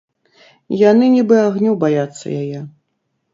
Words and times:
Яны 0.91 1.05
нібы 1.15 1.37
агню 1.41 1.75
баяцца 1.85 2.25
яе. 2.41 2.65